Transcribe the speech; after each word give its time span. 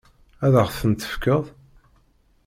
Ad 0.45 0.53
ɣ-ten-tefkeḍ? 0.65 1.43